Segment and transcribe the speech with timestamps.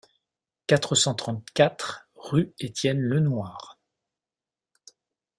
[0.65, 3.77] quatre cent trente-quatre rue Etienne Lenoir